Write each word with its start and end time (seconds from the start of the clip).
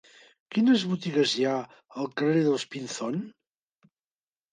Quines 0.53 0.85
botigues 0.93 1.33
hi 1.39 1.45
ha 1.49 1.51
al 2.03 2.09
carrer 2.21 2.41
dels 2.47 2.65
Pinzón? 2.73 3.21